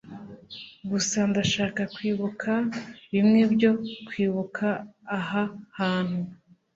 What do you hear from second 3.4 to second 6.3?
byo kwibuka aha hantu